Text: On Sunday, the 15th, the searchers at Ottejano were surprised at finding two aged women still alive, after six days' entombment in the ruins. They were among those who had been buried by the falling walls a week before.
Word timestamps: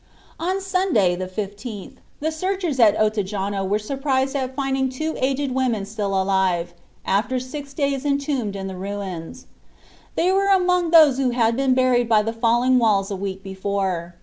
On 0.39 0.59
Sunday, 0.59 1.15
the 1.15 1.27
15th, 1.27 1.97
the 2.21 2.31
searchers 2.31 2.79
at 2.79 2.97
Ottejano 2.97 3.63
were 3.63 3.77
surprised 3.77 4.35
at 4.35 4.55
finding 4.55 4.89
two 4.89 5.13
aged 5.19 5.51
women 5.51 5.85
still 5.85 6.19
alive, 6.19 6.73
after 7.05 7.39
six 7.39 7.71
days' 7.75 8.03
entombment 8.03 8.55
in 8.55 8.65
the 8.65 8.75
ruins. 8.75 9.45
They 10.15 10.31
were 10.31 10.47
among 10.49 10.89
those 10.89 11.17
who 11.19 11.29
had 11.29 11.55
been 11.55 11.75
buried 11.75 12.09
by 12.09 12.23
the 12.23 12.33
falling 12.33 12.79
walls 12.79 13.11
a 13.11 13.15
week 13.15 13.43
before. 13.43 14.15